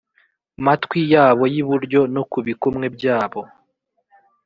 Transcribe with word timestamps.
matwi 0.65 0.99
yabo 1.13 1.43
y 1.53 1.55
iburyo 1.61 2.01
no 2.13 2.23
ku 2.31 2.37
bikumwe 2.45 2.85
byabo 2.95 3.41